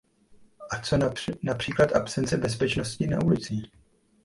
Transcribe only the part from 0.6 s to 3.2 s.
Ale co například absence bezpečnosti